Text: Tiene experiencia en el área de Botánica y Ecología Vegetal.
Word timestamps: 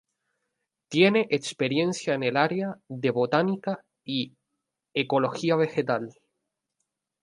Tiene 0.89 1.27
experiencia 1.29 2.15
en 2.15 2.23
el 2.23 2.35
área 2.35 2.75
de 2.87 3.11
Botánica 3.11 3.85
y 4.03 4.33
Ecología 4.95 5.55
Vegetal. 5.57 6.09